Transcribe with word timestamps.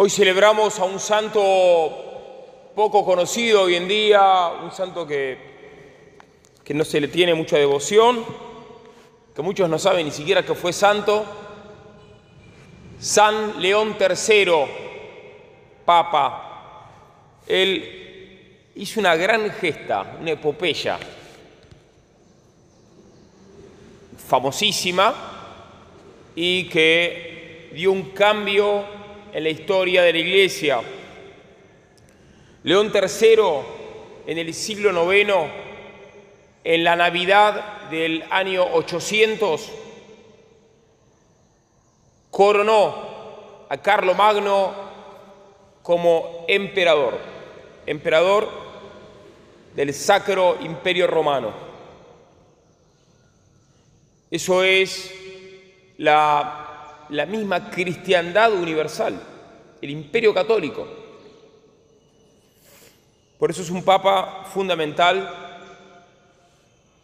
Hoy 0.00 0.10
celebramos 0.10 0.78
a 0.78 0.84
un 0.84 1.00
santo 1.00 1.40
poco 2.72 3.04
conocido 3.04 3.62
hoy 3.62 3.74
en 3.74 3.88
día, 3.88 4.52
un 4.62 4.70
santo 4.70 5.04
que, 5.04 5.36
que 6.62 6.72
no 6.72 6.84
se 6.84 7.00
le 7.00 7.08
tiene 7.08 7.34
mucha 7.34 7.56
devoción, 7.56 8.24
que 9.34 9.42
muchos 9.42 9.68
no 9.68 9.76
saben 9.76 10.06
ni 10.06 10.12
siquiera 10.12 10.44
que 10.44 10.54
fue 10.54 10.72
santo, 10.72 11.24
San 13.00 13.60
León 13.60 13.96
III, 13.98 14.52
Papa. 15.84 16.92
Él 17.48 18.70
hizo 18.76 19.00
una 19.00 19.16
gran 19.16 19.50
gesta, 19.50 20.16
una 20.20 20.30
epopeya 20.30 20.96
famosísima 24.28 25.12
y 26.36 26.68
que 26.68 27.72
dio 27.74 27.90
un 27.90 28.10
cambio 28.10 28.97
en 29.38 29.44
la 29.44 29.50
historia 29.50 30.02
de 30.02 30.12
la 30.12 30.18
Iglesia. 30.18 30.80
León 32.64 32.92
III, 32.92 33.38
en 34.26 34.36
el 34.38 34.52
siglo 34.52 35.14
IX, 35.14 35.32
en 36.64 36.82
la 36.82 36.96
Navidad 36.96 37.88
del 37.88 38.24
año 38.30 38.64
800, 38.64 39.70
coronó 42.32 43.66
a 43.68 43.76
Carlo 43.80 44.12
Magno 44.14 44.74
como 45.84 46.44
emperador, 46.48 47.16
emperador 47.86 48.48
del 49.76 49.94
Sacro 49.94 50.58
Imperio 50.60 51.06
Romano. 51.06 51.52
Eso 54.32 54.64
es 54.64 55.14
la, 55.96 56.67
la 57.10 57.26
misma 57.26 57.70
cristiandad 57.70 58.52
universal, 58.52 59.20
el 59.80 59.90
imperio 59.90 60.34
católico. 60.34 60.86
Por 63.38 63.50
eso 63.50 63.62
es 63.62 63.70
un 63.70 63.84
papa 63.84 64.44
fundamental 64.52 65.48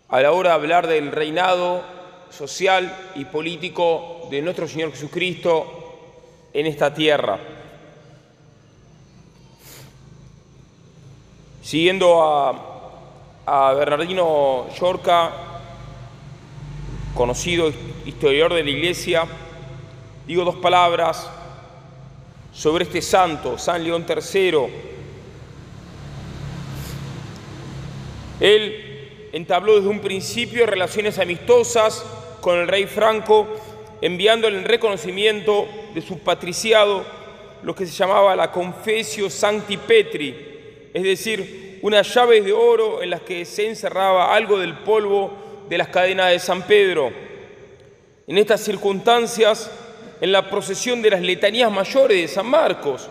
a 0.09 0.20
la 0.20 0.33
hora 0.33 0.51
de 0.51 0.55
hablar 0.55 0.87
del 0.87 1.12
reinado 1.12 1.83
social 2.31 3.12
y 3.15 3.25
político 3.25 4.28
de 4.31 4.43
nuestro 4.43 4.67
Señor 4.67 4.91
Jesucristo 4.91 5.84
en 6.53 6.67
esta 6.67 6.93
tierra. 6.93 7.39
Siguiendo 11.62 12.23
a, 13.47 13.73
Bernardino 13.75 14.69
Llorca, 14.78 15.31
conocido 17.15 17.73
historiador 18.05 18.55
de 18.55 18.65
la 18.65 18.71
Iglesia, 18.71 19.27
digo 20.27 20.44
dos 20.44 20.56
palabras 20.56 21.28
sobre 22.53 22.84
este 22.84 23.03
santo, 23.03 23.58
San 23.58 23.84
León 23.84 24.06
III. 24.08 24.58
Él 28.41 29.31
entabló 29.33 29.77
desde 29.77 29.89
un 29.89 30.00
principio 30.00 30.66
relaciones 30.66 31.19
amistosas 31.19 32.05
con 32.41 32.58
el 32.58 32.69
rey 32.69 32.86
Franco, 32.86 33.47
enviándole 34.00 34.58
en 34.58 34.64
reconocimiento 34.64 35.66
de 35.94 36.00
su 36.00 36.19
patriciado 36.19 37.05
lo 37.62 37.75
que 37.75 37.86
se 37.86 37.92
llamaba 37.92 38.36
la 38.36 38.53
Confesio 38.53 39.31
Sancti 39.31 39.77
Petri, 39.77 40.91
es 40.92 41.03
decir, 41.03 41.78
unas 41.83 42.14
llaves 42.14 42.44
de 42.44 42.53
oro 42.53 43.03
en 43.03 43.11
las 43.11 43.22
que 43.22 43.44
se 43.44 43.69
encerraba 43.69 44.34
algo 44.34 44.59
del 44.59 44.75
polvo 44.78 45.64
de 45.69 45.78
las 45.78 45.88
cadenas 45.88 46.31
de 46.31 46.38
San 46.38 46.62
Pedro. 46.62 47.11
En 48.27 48.38
estas 48.38 48.61
circunstancias, 48.62 49.70
en 50.25 50.33
la 50.33 50.48
procesión 50.48 51.03
de 51.03 51.11
las 51.11 51.20
letanías 51.20 51.70
mayores 51.70 52.19
de 52.19 52.28
San 52.28 52.47
Marcos 52.47 53.11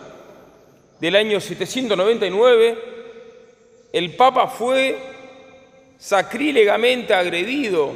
del 1.00 1.16
año 1.16 1.39
799, 1.39 2.78
el 3.94 4.16
Papa 4.16 4.47
fue 4.47 4.97
sacrílegamente 6.00 7.14
agredido 7.14 7.92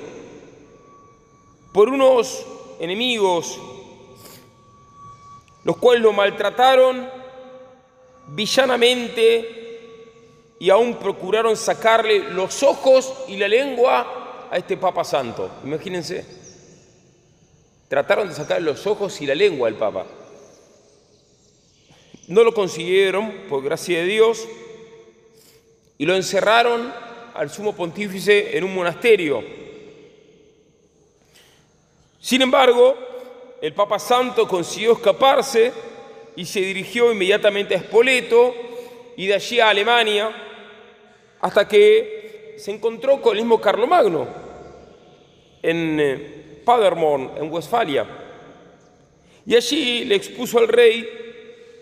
por 1.73 1.89
unos 1.89 2.45
enemigos, 2.79 3.59
los 5.63 5.77
cuales 5.77 6.03
lo 6.03 6.13
maltrataron 6.13 7.09
villanamente 8.27 10.53
y 10.59 10.69
aún 10.69 10.93
procuraron 10.93 11.57
sacarle 11.57 12.19
los 12.19 12.61
ojos 12.61 13.25
y 13.27 13.37
la 13.37 13.47
lengua 13.47 14.47
a 14.51 14.57
este 14.57 14.77
Papa 14.77 15.03
Santo. 15.03 15.49
Imagínense. 15.63 16.36
Trataron 17.87 18.27
de 18.27 18.35
sacarle 18.35 18.65
los 18.65 18.85
ojos 18.85 19.21
y 19.21 19.25
la 19.25 19.35
lengua 19.35 19.69
al 19.69 19.75
Papa. 19.75 20.05
No 22.27 22.43
lo 22.43 22.53
consiguieron, 22.53 23.31
por 23.47 23.63
gracia 23.63 23.99
de 23.99 24.05
Dios, 24.05 24.45
y 25.97 26.05
lo 26.05 26.15
encerraron 26.15 26.93
al 27.33 27.49
sumo 27.49 27.73
pontífice 27.73 28.57
en 28.57 28.65
un 28.65 28.75
monasterio. 28.75 29.43
Sin 32.19 32.41
embargo, 32.41 32.97
el 33.61 33.73
Papa 33.73 33.99
Santo 33.99 34.47
consiguió 34.47 34.93
escaparse 34.93 35.71
y 36.35 36.45
se 36.45 36.59
dirigió 36.59 37.11
inmediatamente 37.11 37.75
a 37.75 37.79
Spoleto 37.79 38.53
y 39.15 39.27
de 39.27 39.33
allí 39.33 39.59
a 39.59 39.69
Alemania 39.69 40.29
hasta 41.39 41.67
que 41.67 42.55
se 42.57 42.71
encontró 42.71 43.21
con 43.21 43.35
el 43.35 43.43
mismo 43.43 43.61
Carlomagno 43.61 44.27
en 45.61 45.99
Paderborn, 46.67 47.31
en 47.37 47.49
Westfalia. 47.49 48.05
Y 49.45 49.55
allí 49.55 50.03
le 50.03 50.15
expuso 50.15 50.59
al 50.59 50.67
rey 50.67 51.07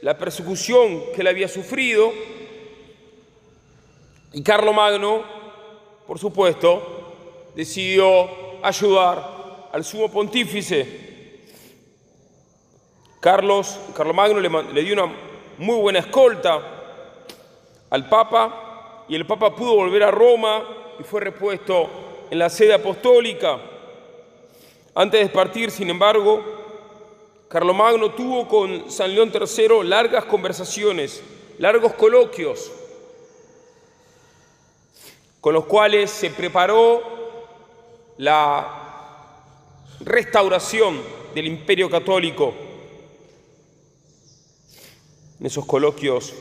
la 0.03 0.15
persecución 0.15 1.05
que 1.15 1.21
él 1.21 1.27
había 1.27 1.47
sufrido 1.47 2.13
y 4.31 4.43
Carlomagno, 4.43 5.23
por 6.05 6.19
supuesto, 6.19 7.51
decidió 7.55 8.29
ayudar 8.61 9.69
al 9.71 9.83
sumo 9.83 10.11
pontífice. 10.11 11.39
Carlos, 13.19 13.79
Carlomagno 13.95 14.39
le, 14.39 14.49
le 14.71 14.83
dio 14.83 14.93
una 14.93 15.11
muy 15.57 15.77
buena 15.77 15.97
escolta 15.97 16.61
al 17.89 18.07
Papa 18.07 19.05
y 19.07 19.15
el 19.15 19.25
Papa 19.25 19.55
pudo 19.55 19.73
volver 19.73 20.03
a 20.03 20.11
Roma 20.11 20.63
y 20.99 21.03
fue 21.03 21.21
repuesto 21.21 22.27
en 22.29 22.37
la 22.37 22.51
sede 22.51 22.75
apostólica. 22.75 23.59
Antes 24.97 25.19
de 25.19 25.29
partir, 25.29 25.71
sin 25.71 25.89
embargo, 25.89 26.41
Carlomagno 27.49 28.11
tuvo 28.11 28.47
con 28.47 28.89
San 28.89 29.13
León 29.13 29.29
III 29.33 29.83
largas 29.83 30.23
conversaciones, 30.23 31.21
largos 31.57 31.93
coloquios, 31.95 32.71
con 35.41 35.53
los 35.53 35.65
cuales 35.65 36.09
se 36.09 36.29
preparó 36.29 37.03
la 38.17 39.41
restauración 39.99 41.01
del 41.33 41.47
imperio 41.47 41.89
católico. 41.89 42.53
En 45.41 45.45
esos 45.45 45.65
coloquios 45.65 46.33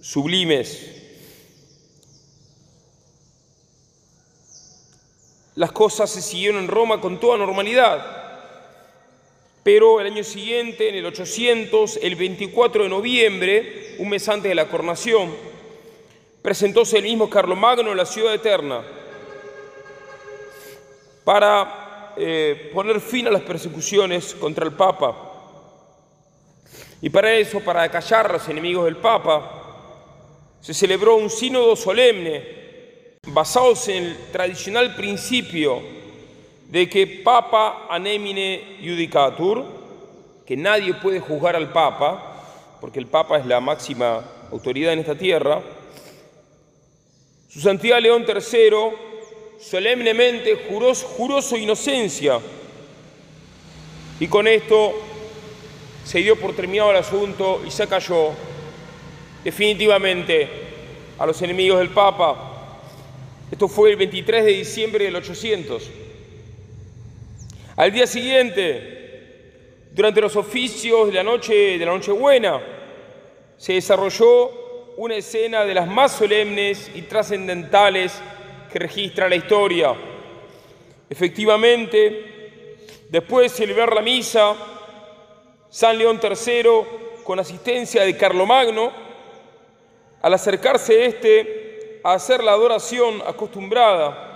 sublimes, 0.00 1.03
las 5.64 5.72
cosas 5.72 6.10
se 6.10 6.20
siguieron 6.20 6.62
en 6.62 6.68
Roma 6.68 7.00
con 7.00 7.18
toda 7.18 7.38
normalidad. 7.38 8.04
Pero 9.62 9.98
el 9.98 10.08
año 10.08 10.22
siguiente, 10.22 10.90
en 10.90 10.96
el 10.96 11.06
800, 11.06 12.00
el 12.02 12.16
24 12.16 12.82
de 12.82 12.90
noviembre, 12.90 13.96
un 13.98 14.10
mes 14.10 14.28
antes 14.28 14.50
de 14.50 14.54
la 14.54 14.68
coronación, 14.68 15.34
presentóse 16.42 16.98
el 16.98 17.04
mismo 17.04 17.30
Carlomagno 17.30 17.92
en 17.92 17.96
la 17.96 18.04
ciudad 18.04 18.34
eterna 18.34 18.82
para 21.24 22.12
eh, 22.18 22.70
poner 22.74 23.00
fin 23.00 23.28
a 23.28 23.30
las 23.30 23.40
persecuciones 23.40 24.34
contra 24.34 24.66
el 24.66 24.74
Papa. 24.74 25.16
Y 27.00 27.08
para 27.08 27.32
eso, 27.32 27.60
para 27.60 27.84
acallar 27.84 28.26
a 28.26 28.32
los 28.34 28.46
enemigos 28.50 28.84
del 28.84 28.98
Papa, 28.98 30.58
se 30.60 30.74
celebró 30.74 31.16
un 31.16 31.30
sínodo 31.30 31.74
solemne 31.74 32.63
basados 33.26 33.88
en 33.88 34.04
el 34.04 34.16
tradicional 34.32 34.94
principio 34.94 35.80
de 36.68 36.88
que 36.88 37.06
Papa 37.06 37.86
anemine 37.88 38.78
judicatur, 38.80 39.64
que 40.46 40.56
nadie 40.56 40.94
puede 40.94 41.20
juzgar 41.20 41.56
al 41.56 41.72
Papa, 41.72 42.76
porque 42.80 42.98
el 42.98 43.06
Papa 43.06 43.38
es 43.38 43.46
la 43.46 43.60
máxima 43.60 44.24
autoridad 44.50 44.92
en 44.92 44.98
esta 45.00 45.14
tierra, 45.14 45.62
su 47.48 47.60
Santidad 47.60 48.00
León 48.00 48.26
III 48.26 49.04
solemnemente 49.60 50.66
juró, 50.68 51.40
su 51.40 51.56
inocencia 51.56 52.40
y 54.18 54.26
con 54.26 54.48
esto 54.48 54.92
se 56.04 56.18
dio 56.18 56.34
por 56.34 56.54
terminado 56.54 56.90
el 56.90 56.96
asunto 56.96 57.62
y 57.64 57.70
se 57.70 57.86
cayó 57.86 58.32
definitivamente 59.44 60.48
a 61.16 61.26
los 61.26 61.40
enemigos 61.42 61.78
del 61.78 61.90
Papa. 61.90 62.53
Esto 63.54 63.68
fue 63.68 63.90
el 63.90 63.96
23 63.96 64.44
de 64.46 64.50
diciembre 64.50 65.04
del 65.04 65.14
800. 65.14 65.88
Al 67.76 67.92
día 67.92 68.04
siguiente, 68.04 69.92
Durante 69.92 70.20
los 70.20 70.34
oficios 70.34 71.06
de 71.06 71.12
la 71.12 71.22
noche 71.22 71.78
de 71.78 71.86
la 71.86 71.92
Nochebuena 71.92 72.60
se 73.56 73.74
desarrolló 73.74 74.94
una 74.96 75.14
escena 75.14 75.64
de 75.64 75.72
las 75.72 75.86
más 75.86 76.16
solemnes 76.16 76.90
y 76.96 77.02
trascendentales 77.02 78.20
que 78.72 78.80
registra 78.80 79.28
la 79.28 79.36
historia. 79.36 79.94
Efectivamente, 81.08 82.74
después 83.08 83.52
de 83.52 83.56
celebrar 83.56 83.94
la 83.94 84.02
misa, 84.02 84.56
San 85.70 85.96
León 85.96 86.18
III, 86.20 87.22
con 87.22 87.38
asistencia 87.38 88.02
de 88.02 88.16
Carlomagno, 88.16 88.90
al 90.22 90.34
acercarse 90.34 91.06
éste 91.06 91.63
a 92.04 92.12
hacer 92.12 92.44
la 92.44 92.52
adoración 92.52 93.22
acostumbrada, 93.26 94.30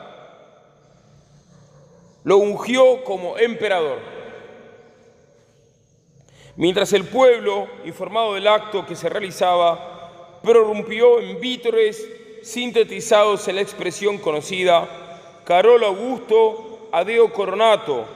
lo 2.25 2.39
ungió 2.39 3.05
como 3.05 3.39
emperador. 3.39 3.99
Mientras 6.57 6.93
el 6.93 7.05
pueblo, 7.05 7.69
informado 7.85 8.35
del 8.35 8.49
acto 8.49 8.85
que 8.85 8.97
se 8.97 9.09
realizaba, 9.09 10.41
prorrumpió 10.43 11.21
en 11.21 11.41
vítores 11.41 12.05
sintetizados 12.43 13.47
en 13.49 13.57
la 13.57 13.63
expresión 13.63 14.19
conocida 14.19 14.89
Carolo 15.45 15.87
Augusto 15.87 16.89
Adeo 16.91 17.33
Coronato, 17.33 18.07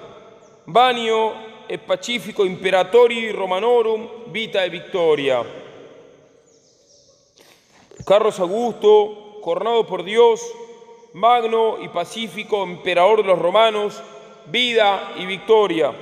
Banio 0.66 1.34
e 1.69 1.78
Pacifico 1.78 2.44
Imperatori 2.44 3.31
Romanorum 3.32 4.08
Vita 4.32 4.64
e 4.64 4.70
Victoria. 4.70 5.44
Carlos 8.05 8.40
Augusto, 8.40 9.31
coronado 9.43 9.87
por 9.87 10.05
Dios, 10.05 10.41
magno 11.12 11.77
y 11.83 11.89
pacífico 11.89 12.62
emperador 12.62 13.19
de 13.19 13.29
los 13.29 13.39
romanos, 13.39 14.00
vida 14.47 15.15
y 15.19 15.27
victoria. 15.27 15.93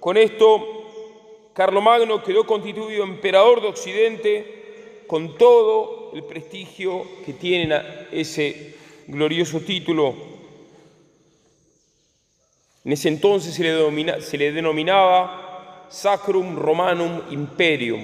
Con 0.00 0.16
esto, 0.16 1.50
Carlomagno 1.52 2.22
quedó 2.22 2.44
constituido 2.46 3.04
emperador 3.04 3.60
de 3.60 3.68
Occidente 3.68 5.04
con 5.06 5.36
todo 5.36 6.10
el 6.14 6.24
prestigio 6.24 7.06
que 7.24 7.34
tiene 7.34 7.80
ese 8.10 8.74
glorioso 9.06 9.60
título. 9.60 10.14
En 12.84 12.92
ese 12.92 13.08
entonces 13.08 13.54
se 13.54 13.62
le, 13.62 14.20
se 14.22 14.38
le 14.38 14.52
denominaba 14.52 15.86
Sacrum 15.90 16.56
Romanum 16.56 17.20
Imperium 17.30 18.02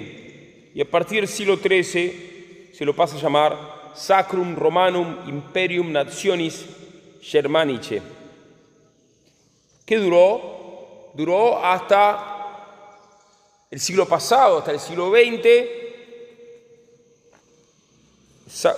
y 0.74 0.80
a 0.80 0.84
partir 0.84 1.20
del 1.20 1.28
siglo 1.28 1.56
XIII 1.56 2.70
se 2.72 2.84
lo 2.84 2.94
pasa 2.94 3.16
a 3.16 3.20
llamar 3.20 3.79
Sacrum 3.94 4.54
Romanum 4.56 5.28
Imperium 5.28 5.92
Nationis 5.92 6.66
Germanice, 7.20 8.00
que 9.84 9.96
duró, 9.98 11.10
duró 11.14 11.64
hasta 11.64 12.30
el 13.70 13.78
siglo 13.78 14.06
pasado, 14.06 14.58
hasta 14.58 14.72
el 14.72 14.80
siglo 14.80 15.10
XX, 15.10 15.46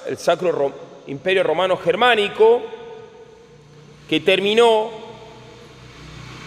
el 0.07 0.19
Sacro 0.19 0.73
Imperio 1.07 1.43
Romano 1.43 1.77
Germánico, 1.77 2.63
que 4.09 4.21
terminó 4.21 4.91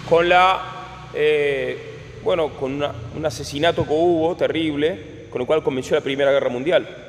con 0.07 0.29
la, 0.29 1.09
eh, 1.13 2.19
bueno, 2.23 2.49
con 2.49 2.83
un 2.83 3.25
asesinato 3.25 3.83
que 3.83 3.93
hubo 3.93 4.35
terrible, 4.35 5.27
con 5.31 5.41
el 5.41 5.47
cual 5.47 5.63
comenzó 5.63 5.95
la 5.95 6.01
Primera 6.01 6.31
Guerra 6.31 6.49
Mundial. 6.49 7.04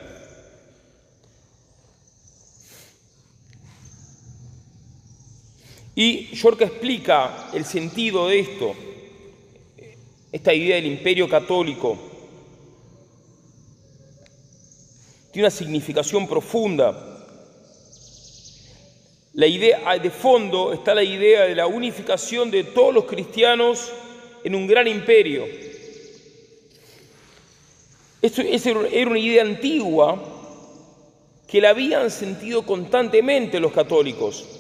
Y 5.99 6.27
York 6.35 6.61
explica 6.61 7.49
el 7.55 7.65
sentido 7.65 8.29
de 8.29 8.41
esto, 8.41 8.75
esta 10.31 10.53
idea 10.53 10.77
del 10.77 10.85
imperio 10.85 11.27
católico. 11.27 11.97
Tiene 15.33 15.47
una 15.47 15.51
significación 15.51 16.29
profunda. 16.29 17.25
La 19.33 19.47
idea 19.47 19.99
de 19.99 20.11
fondo 20.11 20.75
está 20.75 20.95
la 20.95 21.03
idea 21.03 21.45
de 21.45 21.55
la 21.55 21.67
unificación 21.67 22.51
de 22.51 22.65
todos 22.65 22.93
los 22.93 23.05
cristianos 23.07 23.91
en 24.45 24.55
un 24.55 24.67
gran 24.67 24.87
imperio. 24.87 25.47
Esto 28.21 28.43
era 28.43 29.09
una 29.09 29.19
idea 29.19 29.43
antigua 29.43 30.23
que 31.49 31.59
la 31.59 31.71
habían 31.71 32.11
sentido 32.11 32.67
constantemente 32.67 33.59
los 33.61 33.73
católicos. 33.73 34.56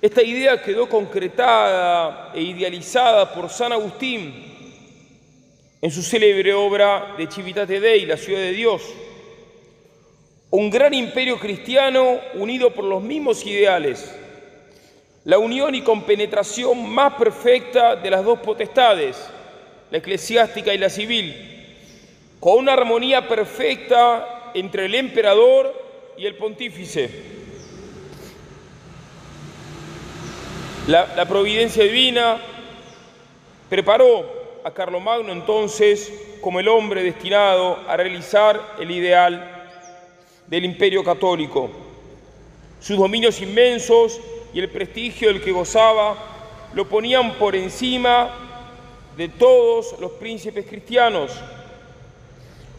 Esta 0.00 0.22
idea 0.22 0.62
quedó 0.62 0.88
concretada 0.88 2.30
e 2.34 2.42
idealizada 2.42 3.32
por 3.32 3.48
San 3.48 3.72
Agustín 3.72 4.44
en 5.80 5.90
su 5.90 6.02
célebre 6.02 6.52
obra 6.52 7.14
de 7.16 7.26
Civitate 7.26 7.80
Dei, 7.80 8.04
la 8.04 8.18
ciudad 8.18 8.40
de 8.40 8.52
Dios. 8.52 8.82
Un 10.50 10.68
gran 10.68 10.92
imperio 10.92 11.38
cristiano 11.38 12.20
unido 12.34 12.74
por 12.74 12.84
los 12.84 13.02
mismos 13.02 13.44
ideales, 13.46 14.14
la 15.24 15.38
unión 15.38 15.74
y 15.74 15.80
compenetración 15.80 16.88
más 16.90 17.14
perfecta 17.14 17.96
de 17.96 18.10
las 18.10 18.22
dos 18.22 18.40
potestades, 18.40 19.16
la 19.90 19.98
eclesiástica 19.98 20.74
y 20.74 20.78
la 20.78 20.90
civil, 20.90 21.34
con 22.38 22.58
una 22.58 22.74
armonía 22.74 23.26
perfecta 23.26 24.52
entre 24.54 24.84
el 24.84 24.94
emperador 24.94 25.74
y 26.18 26.26
el 26.26 26.36
pontífice 26.36 27.35
La, 30.86 31.24
providencia 31.24 31.82
divina 31.82 32.40
preparó 33.68 34.60
a 34.62 34.70
Carlomagno 34.70 35.32
entonces 35.32 36.12
como 36.40 36.60
el 36.60 36.68
hombre 36.68 37.02
destinado 37.02 37.80
a 37.88 37.96
realizar 37.96 38.74
el 38.78 38.92
ideal 38.92 39.66
del 40.46 40.64
imperio 40.64 41.02
católico. 41.02 41.70
Sus 42.78 42.98
dominios 42.98 43.40
inmensos 43.40 44.20
y 44.54 44.60
el 44.60 44.70
prestigio 44.70 45.26
del 45.26 45.42
que 45.42 45.50
gozaba 45.50 46.14
lo 46.72 46.88
ponían 46.88 47.32
por 47.32 47.56
encima 47.56 48.30
de 49.16 49.28
todos 49.28 49.98
los 49.98 50.12
príncipes 50.12 50.66
cristianos. 50.66 51.32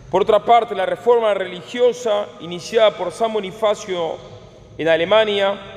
Por 0.09 0.21
otra 0.21 0.45
parte, 0.45 0.73
la 0.73 0.85
reforma 0.85 1.33
religiosa 1.33 2.25
iniciada 2.39 2.91
por 2.91 3.11
San 3.11 3.33
Bonifacio 3.33 4.15
en 4.77 4.87
Alemania 4.87 5.76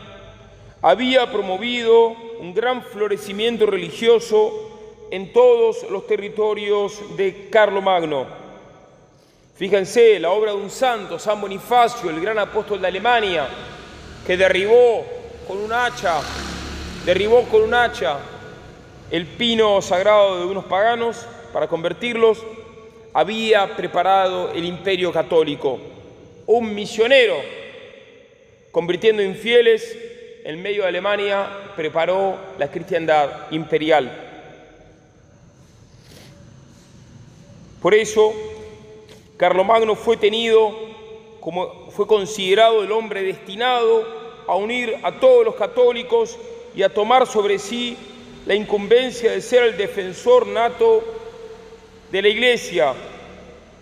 había 0.83 1.31
promovido 1.31 2.09
un 2.41 2.55
gran 2.55 2.83
florecimiento 2.83 3.67
religioso 3.67 5.09
en 5.11 5.33
todos 5.33 5.89
los 5.91 6.07
territorios 6.07 7.17
de 7.17 7.49
Carlomagno. 7.51 8.27
Fíjense, 9.57 10.19
la 10.19 10.31
obra 10.31 10.53
de 10.53 10.59
un 10.59 10.71
santo, 10.71 11.19
San 11.19 11.41
Bonifacio, 11.41 12.09
el 12.09 12.21
gran 12.21 12.39
apóstol 12.39 12.81
de 12.81 12.87
Alemania, 12.87 13.47
que 14.27 14.37
derribó 14.37 15.05
con 15.47 15.59
un 15.59 15.73
hacha, 15.73 16.21
derribó 17.05 17.43
con 17.43 17.63
un 17.63 17.75
hacha 17.75 18.19
el 19.11 19.27
pino 19.27 19.83
sagrado 19.83 20.39
de 20.39 20.47
unos 20.47 20.65
paganos 20.65 21.27
para 21.53 21.69
convertirlos, 21.69 22.43
había 23.13 23.77
preparado 23.77 24.53
el 24.53 24.65
imperio 24.65 25.13
católico. 25.13 25.79
Un 26.47 26.75
misionero, 26.75 27.37
convirtiendo 28.71 29.23
infieles 29.23 29.97
en 30.45 30.63
medio 30.63 30.83
de 30.83 30.89
Alemania, 30.89 31.49
preparó 31.77 32.39
la 32.59 32.71
cristiandad 32.71 33.51
imperial. 33.51 34.11
Por 37.81 37.95
eso, 37.95 38.33
Carlomagno 39.37 39.95
fue 39.97 40.17
tenido 40.17 40.91
como 41.41 41.91
fue 41.91 42.07
considerado 42.07 42.85
el 42.85 42.93
hombre 42.93 43.23
destinado 43.23 44.07
a 44.47 44.55
unir 44.55 44.97
a 45.03 45.13
todos 45.19 45.45
los 45.45 45.55
católicos 45.55 46.39
y 46.75 46.83
a 46.83 46.93
tomar 46.93 47.27
sobre 47.27 47.59
sí 47.59 47.97
la 48.47 48.55
incumbencia 48.55 49.33
de 49.33 49.41
ser 49.41 49.65
el 49.65 49.77
defensor 49.77 50.47
nato 50.47 51.03
de 52.13 52.23
la 52.23 52.29
Iglesia 52.29 52.95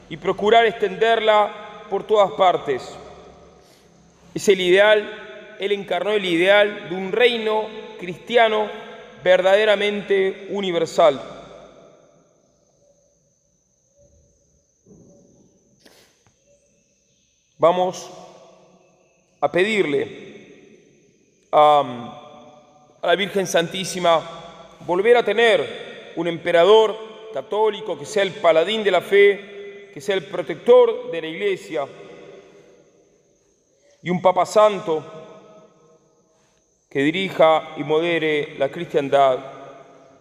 y 0.08 0.16
procurar 0.16 0.66
extenderla 0.66 1.86
por 1.90 2.04
todas 2.04 2.30
partes. 2.32 2.96
Es 4.34 4.48
el 4.48 4.60
ideal 4.60 5.27
él 5.60 5.72
encarnó 5.72 6.12
el 6.12 6.24
ideal 6.24 6.88
de 6.88 6.94
un 6.94 7.12
reino 7.12 7.66
cristiano 7.98 8.68
verdaderamente 9.22 10.46
universal. 10.50 11.20
Vamos 17.58 18.08
a 19.40 19.50
pedirle 19.50 20.28
a, 21.50 22.14
la 23.02 23.16
Virgen 23.16 23.46
Santísima 23.46 24.22
volver 24.86 25.16
a 25.16 25.24
tener 25.24 26.12
un 26.16 26.28
emperador 26.28 26.96
católico 27.32 27.98
que 27.98 28.06
sea 28.06 28.22
el 28.22 28.32
paladín 28.32 28.84
de 28.84 28.90
la 28.90 29.00
fe, 29.00 29.90
que 29.92 30.00
sea 30.00 30.14
el 30.14 30.24
protector 30.24 31.10
de 31.10 31.20
la 31.20 31.26
iglesia, 31.26 31.86
y 34.02 34.10
un 34.10 34.22
Papa 34.22 34.46
Santo 34.46 35.27
que 36.88 37.02
dirija 37.02 37.74
y 37.76 37.84
modere 37.84 38.56
la 38.58 38.70
cristiandad 38.70 39.38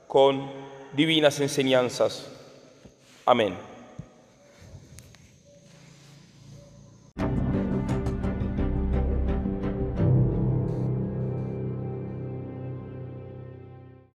con 0.07 0.51
divinas 0.93 1.39
enseñanzas. 1.39 2.29
Amén. 3.25 3.76